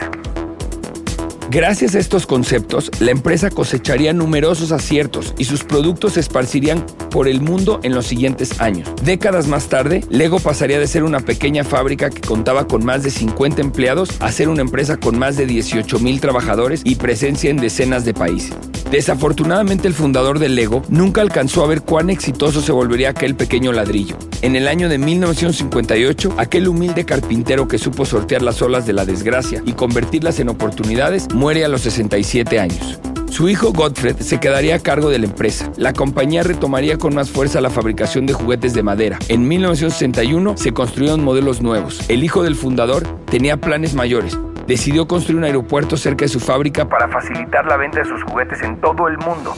Gracias 1.49 1.93
a 1.95 1.99
estos 1.99 2.25
conceptos, 2.25 2.89
la 2.99 3.11
empresa 3.11 3.49
cosecharía 3.49 4.13
numerosos 4.13 4.71
aciertos 4.71 5.33
y 5.37 5.45
sus 5.45 5.63
productos 5.63 6.13
se 6.13 6.21
esparcirían 6.21 6.85
por 7.11 7.27
el 7.27 7.41
mundo 7.41 7.79
en 7.83 7.93
los 7.93 8.07
siguientes 8.07 8.59
años. 8.61 8.89
Décadas 9.03 9.47
más 9.47 9.67
tarde, 9.67 10.03
Lego 10.09 10.39
pasaría 10.39 10.79
de 10.79 10.87
ser 10.87 11.03
una 11.03 11.19
pequeña 11.19 11.63
fábrica 11.63 12.09
que 12.09 12.21
contaba 12.21 12.65
con 12.65 12.85
más 12.85 13.03
de 13.03 13.11
50 13.11 13.61
empleados 13.61 14.09
a 14.19 14.31
ser 14.31 14.49
una 14.49 14.61
empresa 14.61 14.97
con 14.97 15.19
más 15.19 15.35
de 15.37 15.45
18 15.45 15.99
mil 15.99 16.19
trabajadores 16.21 16.81
y 16.85 16.95
presencia 16.95 17.49
en 17.49 17.57
decenas 17.57 18.05
de 18.05 18.13
países. 18.13 18.53
Desafortunadamente 18.89 19.87
el 19.87 19.93
fundador 19.93 20.39
de 20.39 20.49
Lego 20.49 20.83
nunca 20.87 21.21
alcanzó 21.21 21.63
a 21.63 21.67
ver 21.67 21.81
cuán 21.81 22.09
exitoso 22.09 22.61
se 22.61 22.71
volvería 22.71 23.09
aquel 23.09 23.35
pequeño 23.35 23.73
ladrillo. 23.73 24.17
En 24.43 24.57
el 24.57 24.67
año 24.67 24.89
de 24.89 24.97
1958, 24.97 26.33
aquel 26.37 26.67
humilde 26.67 27.05
carpintero 27.05 27.69
que 27.69 27.77
supo 27.77 28.03
sortear 28.03 28.41
las 28.41 28.61
olas 28.61 28.85
de 28.85 28.91
la 28.91 29.05
desgracia 29.05 29.63
y 29.65 29.71
convertirlas 29.71 30.37
en 30.41 30.49
oportunidades 30.49 31.33
muere 31.33 31.63
a 31.63 31.69
los 31.69 31.79
67 31.79 32.59
años. 32.59 32.99
Su 33.29 33.47
hijo 33.47 33.71
Gottfried 33.71 34.17
se 34.17 34.41
quedaría 34.41 34.75
a 34.75 34.79
cargo 34.79 35.09
de 35.09 35.19
la 35.19 35.27
empresa. 35.27 35.71
La 35.77 35.93
compañía 35.93 36.43
retomaría 36.43 36.97
con 36.97 37.15
más 37.15 37.31
fuerza 37.31 37.61
la 37.61 37.69
fabricación 37.69 38.25
de 38.25 38.33
juguetes 38.33 38.73
de 38.73 38.83
madera. 38.83 39.17
En 39.29 39.47
1961 39.47 40.57
se 40.57 40.73
construyeron 40.73 41.23
modelos 41.23 41.61
nuevos. 41.61 42.01
El 42.09 42.21
hijo 42.21 42.43
del 42.43 42.57
fundador 42.57 43.07
tenía 43.31 43.55
planes 43.55 43.93
mayores. 43.93 44.37
Decidió 44.67 45.07
construir 45.07 45.37
un 45.37 45.45
aeropuerto 45.45 45.95
cerca 45.95 46.25
de 46.25 46.29
su 46.29 46.41
fábrica 46.41 46.89
para 46.89 47.07
facilitar 47.07 47.65
la 47.65 47.77
venta 47.77 47.99
de 47.99 48.09
sus 48.09 48.21
juguetes 48.23 48.61
en 48.61 48.75
todo 48.81 49.07
el 49.07 49.17
mundo. 49.19 49.55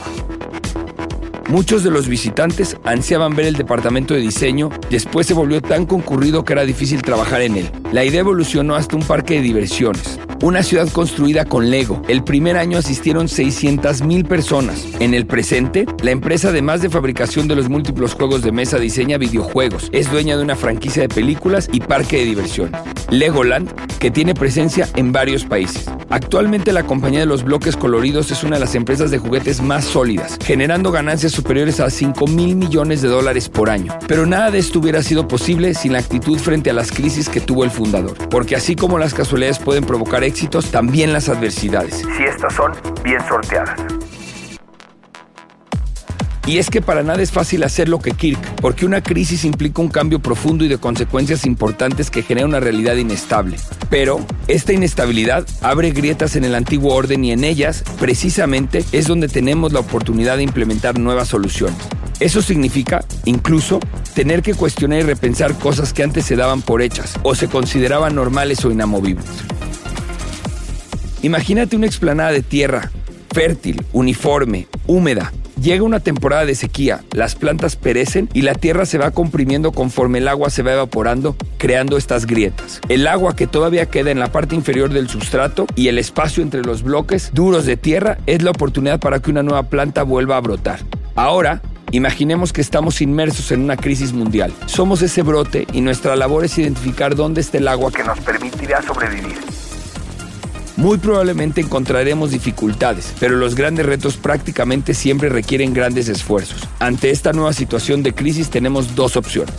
Muchos 1.48 1.84
de 1.84 1.92
los 1.92 2.08
visitantes 2.08 2.76
ansiaban 2.82 3.36
ver 3.36 3.46
el 3.46 3.54
departamento 3.54 4.14
de 4.14 4.20
diseño, 4.20 4.68
después 4.90 5.28
se 5.28 5.34
volvió 5.34 5.62
tan 5.62 5.86
concurrido 5.86 6.44
que 6.44 6.52
era 6.54 6.64
difícil 6.64 7.02
trabajar 7.02 7.40
en 7.42 7.56
él. 7.56 7.70
La 7.92 8.04
idea 8.04 8.20
evolucionó 8.20 8.74
hasta 8.74 8.96
un 8.96 9.02
parque 9.02 9.34
de 9.34 9.42
diversiones. 9.42 10.18
Una 10.42 10.62
ciudad 10.62 10.88
construida 10.90 11.44
con 11.44 11.70
Lego. 11.70 12.02
El 12.08 12.22
primer 12.24 12.56
año 12.56 12.78
asistieron 12.78 13.28
600 13.28 14.02
mil 14.02 14.24
personas. 14.24 14.86
En 15.00 15.14
el 15.14 15.26
presente, 15.26 15.86
la 16.02 16.10
empresa 16.10 16.48
además 16.48 16.82
de 16.82 16.90
fabricación 16.90 17.48
de 17.48 17.56
los 17.56 17.68
múltiples 17.68 18.12
juegos 18.12 18.42
de 18.42 18.52
mesa 18.52 18.78
diseña 18.78 19.18
videojuegos. 19.18 19.88
Es 19.92 20.10
dueña 20.10 20.36
de 20.36 20.42
una 20.42 20.56
franquicia 20.56 21.02
de 21.02 21.08
películas 21.08 21.68
y 21.72 21.80
parque 21.80 22.18
de 22.18 22.24
diversión. 22.24 22.72
Legoland, 23.10 23.70
que 23.98 24.10
tiene 24.10 24.34
presencia 24.34 24.88
en 24.96 25.12
varios 25.12 25.44
países. 25.44 25.86
Actualmente 26.10 26.72
la 26.72 26.84
compañía 26.84 27.20
de 27.20 27.26
los 27.26 27.42
bloques 27.42 27.76
coloridos 27.76 28.30
es 28.30 28.44
una 28.44 28.56
de 28.56 28.60
las 28.60 28.74
empresas 28.74 29.10
de 29.10 29.18
juguetes 29.18 29.60
más 29.60 29.84
sólidas, 29.84 30.38
generando 30.44 30.92
ganancias 30.92 31.32
superiores 31.32 31.80
a 31.80 31.90
5 31.90 32.26
mil 32.26 32.56
millones 32.56 33.02
de 33.02 33.08
dólares 33.08 33.48
por 33.48 33.70
año. 33.70 33.96
Pero 34.06 34.26
nada 34.26 34.50
de 34.50 34.58
esto 34.58 34.78
hubiera 34.78 35.02
sido 35.02 35.26
posible 35.26 35.74
sin 35.74 35.92
la 35.92 35.98
actitud 35.98 36.38
frente 36.38 36.70
a 36.70 36.74
las 36.74 36.92
crisis 36.92 37.28
que 37.28 37.40
tuvo 37.40 37.64
el 37.64 37.70
fundador, 37.70 38.16
porque 38.28 38.56
así 38.56 38.76
como 38.76 38.98
las 38.98 39.14
casualidades 39.14 39.58
pueden 39.58 39.84
provocar 39.84 40.22
éxitos, 40.26 40.70
también 40.70 41.12
las 41.12 41.28
adversidades. 41.28 42.02
Si 42.16 42.24
estas 42.24 42.52
son 42.54 42.72
bien 43.02 43.20
sorteadas. 43.26 43.80
Y 46.46 46.58
es 46.58 46.70
que 46.70 46.80
para 46.80 47.02
nada 47.02 47.22
es 47.22 47.32
fácil 47.32 47.64
hacer 47.64 47.88
lo 47.88 47.98
que 47.98 48.12
Kirk, 48.12 48.38
porque 48.60 48.86
una 48.86 49.02
crisis 49.02 49.44
implica 49.44 49.82
un 49.82 49.88
cambio 49.88 50.20
profundo 50.20 50.64
y 50.64 50.68
de 50.68 50.78
consecuencias 50.78 51.44
importantes 51.44 52.08
que 52.08 52.22
genera 52.22 52.46
una 52.46 52.60
realidad 52.60 52.94
inestable. 52.94 53.56
Pero 53.90 54.24
esta 54.46 54.72
inestabilidad 54.72 55.44
abre 55.60 55.90
grietas 55.90 56.36
en 56.36 56.44
el 56.44 56.54
antiguo 56.54 56.94
orden 56.94 57.24
y 57.24 57.32
en 57.32 57.42
ellas, 57.42 57.82
precisamente, 57.98 58.84
es 58.92 59.08
donde 59.08 59.26
tenemos 59.26 59.72
la 59.72 59.80
oportunidad 59.80 60.36
de 60.36 60.44
implementar 60.44 61.00
nuevas 61.00 61.28
soluciones. 61.28 61.78
Eso 62.20 62.40
significa, 62.40 63.04
incluso, 63.24 63.80
tener 64.14 64.42
que 64.42 64.54
cuestionar 64.54 65.00
y 65.00 65.02
repensar 65.02 65.58
cosas 65.58 65.92
que 65.92 66.04
antes 66.04 66.26
se 66.26 66.36
daban 66.36 66.62
por 66.62 66.80
hechas 66.80 67.18
o 67.24 67.34
se 67.34 67.48
consideraban 67.48 68.14
normales 68.14 68.64
o 68.64 68.70
inamovibles. 68.70 69.26
Imagínate 71.22 71.76
una 71.76 71.86
explanada 71.86 72.32
de 72.32 72.42
tierra, 72.42 72.90
fértil, 73.32 73.84
uniforme, 73.92 74.66
húmeda, 74.86 75.32
Llega 75.60 75.84
una 75.84 76.00
temporada 76.00 76.44
de 76.44 76.54
sequía, 76.54 77.02
las 77.12 77.34
plantas 77.34 77.76
perecen 77.76 78.28
y 78.34 78.42
la 78.42 78.54
tierra 78.54 78.84
se 78.84 78.98
va 78.98 79.10
comprimiendo 79.10 79.72
conforme 79.72 80.18
el 80.18 80.28
agua 80.28 80.50
se 80.50 80.62
va 80.62 80.74
evaporando, 80.74 81.34
creando 81.56 81.96
estas 81.96 82.26
grietas. 82.26 82.80
El 82.90 83.06
agua 83.06 83.34
que 83.34 83.46
todavía 83.46 83.86
queda 83.86 84.10
en 84.10 84.18
la 84.18 84.30
parte 84.30 84.54
inferior 84.54 84.90
del 84.90 85.08
sustrato 85.08 85.66
y 85.74 85.88
el 85.88 85.98
espacio 85.98 86.42
entre 86.42 86.60
los 86.60 86.82
bloques 86.82 87.30
duros 87.32 87.64
de 87.64 87.78
tierra 87.78 88.18
es 88.26 88.42
la 88.42 88.50
oportunidad 88.50 89.00
para 89.00 89.20
que 89.20 89.30
una 89.30 89.42
nueva 89.42 89.62
planta 89.64 90.02
vuelva 90.02 90.36
a 90.36 90.40
brotar. 90.40 90.80
Ahora, 91.14 91.62
Imaginemos 91.92 92.52
que 92.52 92.60
estamos 92.60 93.00
inmersos 93.00 93.52
en 93.52 93.60
una 93.60 93.76
crisis 93.76 94.12
mundial. 94.12 94.52
Somos 94.66 95.02
ese 95.02 95.22
brote 95.22 95.68
y 95.72 95.82
nuestra 95.82 96.16
labor 96.16 96.44
es 96.44 96.58
identificar 96.58 97.14
dónde 97.14 97.40
está 97.40 97.58
el 97.58 97.68
agua 97.68 97.92
que 97.92 98.02
nos 98.02 98.18
permitirá 98.18 98.82
sobrevivir. 98.82 99.36
Muy 100.76 100.98
probablemente 100.98 101.62
encontraremos 101.62 102.30
dificultades, 102.30 103.14
pero 103.18 103.36
los 103.36 103.54
grandes 103.54 103.86
retos 103.86 104.18
prácticamente 104.18 104.92
siempre 104.92 105.30
requieren 105.30 105.72
grandes 105.72 106.08
esfuerzos. 106.08 106.68
Ante 106.80 107.10
esta 107.10 107.32
nueva 107.32 107.54
situación 107.54 108.02
de 108.02 108.12
crisis 108.12 108.50
tenemos 108.50 108.94
dos 108.94 109.16
opciones. 109.16 109.54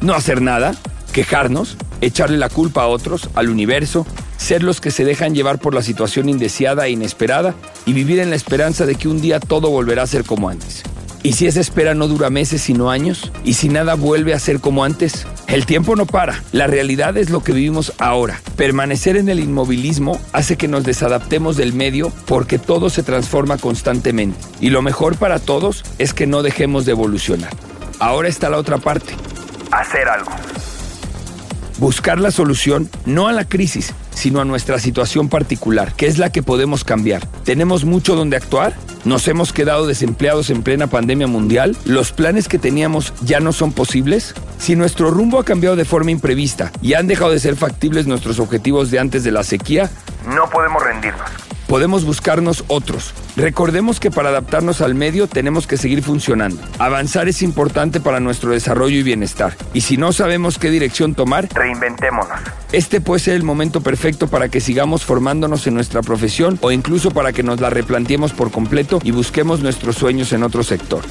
No 0.00 0.14
hacer 0.14 0.40
nada, 0.40 0.76
quejarnos, 1.12 1.76
echarle 2.00 2.38
la 2.38 2.48
culpa 2.48 2.82
a 2.82 2.86
otros, 2.86 3.30
al 3.34 3.50
universo, 3.50 4.06
ser 4.36 4.62
los 4.62 4.80
que 4.80 4.92
se 4.92 5.04
dejan 5.04 5.34
llevar 5.34 5.58
por 5.58 5.74
la 5.74 5.82
situación 5.82 6.28
indeseada 6.28 6.86
e 6.86 6.90
inesperada 6.90 7.54
y 7.84 7.92
vivir 7.92 8.20
en 8.20 8.30
la 8.30 8.36
esperanza 8.36 8.86
de 8.86 8.94
que 8.94 9.08
un 9.08 9.20
día 9.20 9.40
todo 9.40 9.70
volverá 9.70 10.04
a 10.04 10.06
ser 10.06 10.24
como 10.24 10.48
antes. 10.48 10.84
¿Y 11.22 11.34
si 11.34 11.46
esa 11.46 11.60
espera 11.60 11.94
no 11.94 12.08
dura 12.08 12.30
meses 12.30 12.62
sino 12.62 12.90
años? 12.90 13.30
¿Y 13.44 13.54
si 13.54 13.68
nada 13.68 13.94
vuelve 13.94 14.32
a 14.32 14.38
ser 14.38 14.58
como 14.60 14.84
antes? 14.84 15.26
El 15.48 15.66
tiempo 15.66 15.94
no 15.94 16.06
para. 16.06 16.42
La 16.52 16.66
realidad 16.66 17.18
es 17.18 17.28
lo 17.28 17.42
que 17.42 17.52
vivimos 17.52 17.92
ahora. 17.98 18.40
Permanecer 18.56 19.18
en 19.18 19.28
el 19.28 19.38
inmovilismo 19.38 20.18
hace 20.32 20.56
que 20.56 20.68
nos 20.68 20.84
desadaptemos 20.84 21.58
del 21.58 21.74
medio 21.74 22.10
porque 22.26 22.58
todo 22.58 22.88
se 22.88 23.02
transforma 23.02 23.58
constantemente. 23.58 24.38
Y 24.60 24.70
lo 24.70 24.80
mejor 24.80 25.16
para 25.16 25.38
todos 25.38 25.84
es 25.98 26.14
que 26.14 26.26
no 26.26 26.42
dejemos 26.42 26.86
de 26.86 26.92
evolucionar. 26.92 27.50
Ahora 27.98 28.28
está 28.28 28.48
la 28.48 28.56
otra 28.56 28.78
parte. 28.78 29.14
Hacer 29.72 30.08
algo. 30.08 30.30
Buscar 31.78 32.18
la 32.18 32.30
solución 32.30 32.88
no 33.04 33.28
a 33.28 33.32
la 33.32 33.46
crisis, 33.46 33.92
sino 34.14 34.40
a 34.40 34.46
nuestra 34.46 34.78
situación 34.78 35.28
particular, 35.28 35.94
que 35.94 36.06
es 36.06 36.16
la 36.16 36.32
que 36.32 36.42
podemos 36.42 36.82
cambiar. 36.82 37.26
¿Tenemos 37.44 37.84
mucho 37.84 38.16
donde 38.16 38.36
actuar? 38.36 38.74
¿Nos 39.04 39.26
hemos 39.28 39.54
quedado 39.54 39.86
desempleados 39.86 40.50
en 40.50 40.62
plena 40.62 40.86
pandemia 40.86 41.26
mundial? 41.26 41.74
¿Los 41.86 42.12
planes 42.12 42.48
que 42.48 42.58
teníamos 42.58 43.14
ya 43.22 43.40
no 43.40 43.52
son 43.52 43.72
posibles? 43.72 44.34
Si 44.58 44.76
nuestro 44.76 45.10
rumbo 45.10 45.38
ha 45.38 45.44
cambiado 45.44 45.74
de 45.74 45.86
forma 45.86 46.10
imprevista 46.10 46.70
y 46.82 46.92
han 46.94 47.06
dejado 47.06 47.30
de 47.30 47.40
ser 47.40 47.56
factibles 47.56 48.06
nuestros 48.06 48.38
objetivos 48.38 48.90
de 48.90 48.98
antes 48.98 49.24
de 49.24 49.32
la 49.32 49.42
sequía, 49.42 49.90
no 50.26 50.50
podemos 50.50 50.82
rendirnos 50.82 51.30
podemos 51.70 52.04
buscarnos 52.04 52.64
otros. 52.66 53.14
Recordemos 53.36 54.00
que 54.00 54.10
para 54.10 54.30
adaptarnos 54.30 54.80
al 54.80 54.96
medio 54.96 55.28
tenemos 55.28 55.68
que 55.68 55.76
seguir 55.76 56.02
funcionando. 56.02 56.60
Avanzar 56.80 57.28
es 57.28 57.42
importante 57.42 58.00
para 58.00 58.18
nuestro 58.18 58.50
desarrollo 58.50 58.98
y 58.98 59.04
bienestar. 59.04 59.56
Y 59.72 59.82
si 59.82 59.96
no 59.96 60.12
sabemos 60.12 60.58
qué 60.58 60.68
dirección 60.68 61.14
tomar, 61.14 61.48
reinventémonos. 61.54 62.40
Este 62.72 63.00
puede 63.00 63.20
ser 63.20 63.34
el 63.36 63.44
momento 63.44 63.82
perfecto 63.82 64.26
para 64.26 64.48
que 64.48 64.60
sigamos 64.60 65.04
formándonos 65.04 65.64
en 65.68 65.74
nuestra 65.74 66.02
profesión 66.02 66.58
o 66.60 66.72
incluso 66.72 67.12
para 67.12 67.32
que 67.32 67.44
nos 67.44 67.60
la 67.60 67.70
replanteemos 67.70 68.32
por 68.32 68.50
completo 68.50 68.98
y 69.04 69.12
busquemos 69.12 69.60
nuestros 69.60 69.94
sueños 69.94 70.32
en 70.32 70.42
otro 70.42 70.64
sector. 70.64 71.04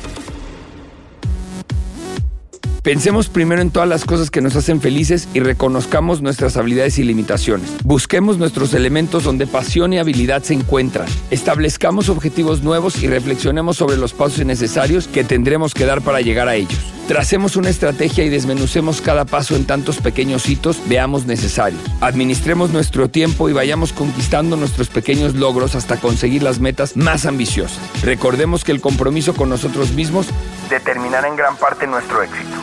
Pensemos 2.83 3.27
primero 3.27 3.61
en 3.61 3.71
todas 3.71 3.89
las 3.89 4.05
cosas 4.05 4.31
que 4.31 4.39
nos 4.39 4.55
hacen 4.55 4.79
felices 4.79 5.27
y 5.33 5.41
reconozcamos 5.41 6.21
nuestras 6.21 6.55
habilidades 6.55 6.97
y 6.97 7.03
limitaciones. 7.03 7.69
Busquemos 7.83 8.37
nuestros 8.37 8.73
elementos 8.73 9.25
donde 9.25 9.47
pasión 9.47 9.91
y 9.91 9.99
habilidad 9.99 10.43
se 10.43 10.53
encuentran. 10.53 11.07
Establezcamos 11.29 12.07
objetivos 12.07 12.63
nuevos 12.63 13.03
y 13.03 13.07
reflexionemos 13.07 13.75
sobre 13.75 13.97
los 13.97 14.13
pasos 14.13 14.45
necesarios 14.45 15.07
que 15.07 15.25
tendremos 15.25 15.73
que 15.73 15.85
dar 15.85 16.01
para 16.01 16.21
llegar 16.21 16.47
a 16.47 16.55
ellos. 16.55 16.79
Tracemos 17.09 17.55
una 17.55 17.69
estrategia 17.69 18.23
y 18.23 18.29
desmenucemos 18.29 19.01
cada 19.01 19.25
paso 19.25 19.55
en 19.55 19.65
tantos 19.65 19.97
pequeños 19.97 20.47
hitos 20.47 20.77
veamos 20.87 21.25
necesarios. 21.25 21.81
Administremos 22.01 22.69
nuestro 22.69 23.09
tiempo 23.09 23.49
y 23.49 23.53
vayamos 23.53 23.91
conquistando 23.93 24.55
nuestros 24.55 24.89
pequeños 24.89 25.33
logros 25.33 25.75
hasta 25.75 25.97
conseguir 25.97 26.43
las 26.43 26.59
metas 26.59 26.95
más 26.95 27.25
ambiciosas. 27.25 27.79
Recordemos 28.03 28.63
que 28.63 28.71
el 28.71 28.79
compromiso 28.79 29.33
con 29.33 29.49
nosotros 29.49 29.91
mismos 29.93 30.27
determinará 30.69 31.27
en 31.27 31.35
gran 31.35 31.55
parte 31.57 31.87
nuestro 31.87 32.21
éxito. 32.21 32.57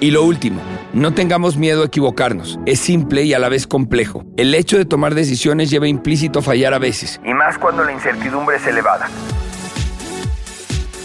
Y 0.00 0.12
lo 0.12 0.22
último, 0.22 0.62
no 0.94 1.12
tengamos 1.12 1.58
miedo 1.58 1.82
a 1.82 1.86
equivocarnos. 1.86 2.58
Es 2.64 2.80
simple 2.80 3.22
y 3.24 3.34
a 3.34 3.38
la 3.38 3.50
vez 3.50 3.66
complejo. 3.66 4.24
El 4.38 4.54
hecho 4.54 4.78
de 4.78 4.86
tomar 4.86 5.14
decisiones 5.14 5.68
lleva 5.68 5.88
implícito 5.88 6.40
fallar 6.40 6.72
a 6.72 6.78
veces. 6.78 7.20
Y 7.22 7.34
más 7.34 7.58
cuando 7.58 7.84
la 7.84 7.92
incertidumbre 7.92 8.56
es 8.56 8.66
elevada. 8.66 9.08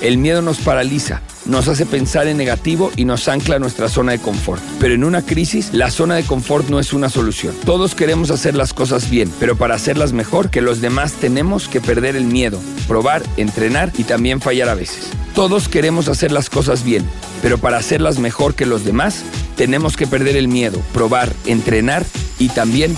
El 0.05 0.19
miedo 0.19 0.43
nos 0.43 0.59
paraliza, 0.59 1.23
nos 1.45 1.67
hace 1.67 1.83
pensar 1.83 2.27
en 2.27 2.37
negativo 2.37 2.91
y 2.95 3.05
nos 3.05 3.27
ancla 3.27 3.55
a 3.55 3.59
nuestra 3.59 3.89
zona 3.89 4.11
de 4.11 4.19
confort. 4.19 4.61
Pero 4.79 4.93
en 4.93 5.03
una 5.03 5.23
crisis, 5.23 5.73
la 5.73 5.89
zona 5.89 6.13
de 6.13 6.21
confort 6.21 6.69
no 6.69 6.79
es 6.79 6.93
una 6.93 7.09
solución. 7.09 7.55
Todos 7.65 7.95
queremos 7.95 8.29
hacer 8.29 8.53
las 8.53 8.71
cosas 8.71 9.09
bien, 9.09 9.33
pero 9.39 9.55
para 9.55 9.73
hacerlas 9.73 10.13
mejor 10.13 10.51
que 10.51 10.61
los 10.61 10.79
demás 10.79 11.13
tenemos 11.13 11.67
que 11.67 11.81
perder 11.81 12.15
el 12.15 12.25
miedo, 12.25 12.59
probar, 12.87 13.23
entrenar 13.35 13.91
y 13.97 14.03
también 14.03 14.41
fallar 14.41 14.69
a 14.69 14.75
veces. 14.75 15.09
Todos 15.33 15.67
queremos 15.67 16.07
hacer 16.07 16.31
las 16.31 16.51
cosas 16.51 16.83
bien, 16.83 17.03
pero 17.41 17.57
para 17.57 17.77
hacerlas 17.77 18.19
mejor 18.19 18.53
que 18.53 18.67
los 18.67 18.85
demás, 18.85 19.23
tenemos 19.57 19.97
que 19.97 20.05
perder 20.05 20.35
el 20.35 20.47
miedo, 20.47 20.79
probar, 20.93 21.33
entrenar 21.47 22.05
y 22.37 22.49
también 22.49 22.95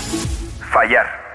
fallar. 0.70 1.27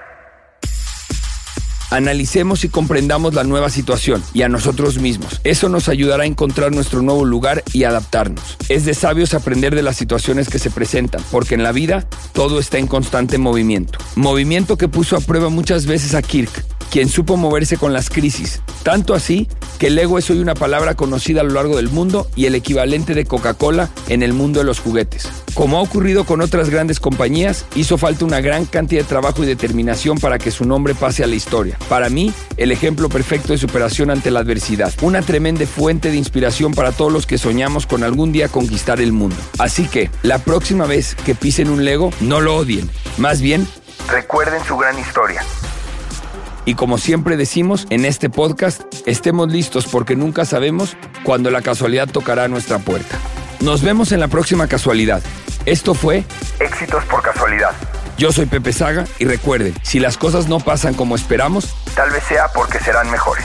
Analicemos 1.94 2.64
y 2.64 2.68
comprendamos 2.68 3.34
la 3.34 3.44
nueva 3.44 3.70
situación 3.70 4.20
y 4.34 4.42
a 4.42 4.48
nosotros 4.48 4.98
mismos. 4.98 5.40
Eso 5.44 5.68
nos 5.68 5.88
ayudará 5.88 6.24
a 6.24 6.26
encontrar 6.26 6.72
nuestro 6.72 7.02
nuevo 7.02 7.24
lugar 7.24 7.62
y 7.72 7.84
adaptarnos. 7.84 8.56
Es 8.68 8.84
de 8.84 8.94
sabios 8.94 9.32
aprender 9.32 9.76
de 9.76 9.82
las 9.84 9.94
situaciones 9.94 10.48
que 10.48 10.58
se 10.58 10.72
presentan, 10.72 11.22
porque 11.30 11.54
en 11.54 11.62
la 11.62 11.70
vida 11.70 12.04
todo 12.32 12.58
está 12.58 12.78
en 12.78 12.88
constante 12.88 13.38
movimiento. 13.38 14.00
Movimiento 14.16 14.76
que 14.76 14.88
puso 14.88 15.16
a 15.16 15.20
prueba 15.20 15.50
muchas 15.50 15.86
veces 15.86 16.16
a 16.16 16.22
Kirk, 16.22 16.50
quien 16.90 17.08
supo 17.08 17.36
moverse 17.36 17.76
con 17.76 17.92
las 17.92 18.10
crisis, 18.10 18.60
tanto 18.84 19.14
así 19.14 19.48
que 19.78 19.88
el 19.88 19.98
ego 19.98 20.18
es 20.18 20.30
hoy 20.30 20.38
una 20.38 20.54
palabra 20.54 20.94
conocida 20.94 21.40
a 21.40 21.44
lo 21.44 21.54
largo 21.54 21.76
del 21.76 21.88
mundo 21.88 22.28
y 22.36 22.46
el 22.46 22.54
equivalente 22.54 23.14
de 23.14 23.24
Coca-Cola 23.24 23.90
en 24.08 24.22
el 24.22 24.32
mundo 24.32 24.60
de 24.60 24.64
los 24.64 24.78
juguetes. 24.78 25.28
Como 25.54 25.78
ha 25.78 25.82
ocurrido 25.82 26.24
con 26.24 26.40
otras 26.40 26.68
grandes 26.70 27.00
compañías, 27.00 27.64
hizo 27.74 27.98
falta 27.98 28.24
una 28.24 28.40
gran 28.40 28.66
cantidad 28.66 29.02
de 29.02 29.08
trabajo 29.08 29.42
y 29.42 29.46
determinación 29.46 30.18
para 30.18 30.38
que 30.38 30.50
su 30.50 30.64
nombre 30.64 30.94
pase 30.94 31.24
a 31.24 31.26
la 31.26 31.34
historia. 31.34 31.78
Para 31.88 32.08
mí, 32.08 32.32
el 32.56 32.70
ejemplo 32.70 33.08
perfecto 33.08 33.52
de 33.52 33.58
superación 33.58 34.10
ante 34.10 34.30
la 34.30 34.40
adversidad. 34.40 34.92
Una 35.02 35.22
tremenda 35.22 35.66
fuente 35.66 36.10
de 36.10 36.16
inspiración 36.16 36.74
para 36.74 36.92
todos 36.92 37.12
los 37.12 37.26
que 37.26 37.38
soñamos 37.38 37.86
con 37.86 38.02
algún 38.02 38.32
día 38.32 38.48
conquistar 38.48 39.00
el 39.00 39.12
mundo. 39.12 39.36
Así 39.58 39.86
que, 39.88 40.10
la 40.22 40.38
próxima 40.38 40.86
vez 40.86 41.14
que 41.24 41.34
pisen 41.34 41.70
un 41.70 41.84
Lego, 41.84 42.12
no 42.20 42.40
lo 42.40 42.56
odien. 42.56 42.90
Más 43.16 43.40
bien, 43.40 43.66
recuerden 44.10 44.62
su 44.64 44.76
gran 44.76 44.98
historia. 44.98 45.42
Y 46.66 46.74
como 46.74 46.98
siempre 46.98 47.36
decimos 47.36 47.86
en 47.90 48.04
este 48.04 48.30
podcast, 48.30 48.82
estemos 49.06 49.50
listos 49.50 49.86
porque 49.86 50.16
nunca 50.16 50.44
sabemos 50.44 50.96
cuándo 51.22 51.50
la 51.50 51.62
casualidad 51.62 52.08
tocará 52.08 52.48
nuestra 52.48 52.78
puerta. 52.78 53.18
Nos 53.60 53.82
vemos 53.82 54.12
en 54.12 54.20
la 54.20 54.28
próxima 54.28 54.66
casualidad. 54.66 55.22
Esto 55.66 55.94
fue 55.94 56.24
Éxitos 56.60 57.04
por 57.04 57.22
casualidad. 57.22 57.72
Yo 58.16 58.32
soy 58.32 58.46
Pepe 58.46 58.72
Saga 58.72 59.06
y 59.18 59.24
recuerden, 59.24 59.74
si 59.82 59.98
las 59.98 60.16
cosas 60.16 60.48
no 60.48 60.60
pasan 60.60 60.94
como 60.94 61.16
esperamos, 61.16 61.74
Tal 61.94 62.10
vez 62.10 62.22
sea 62.24 62.48
porque 62.54 62.78
serán 62.78 63.10
mejores. 63.10 63.44